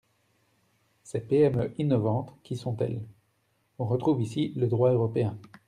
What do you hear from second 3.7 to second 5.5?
On retrouve ici le droit européen.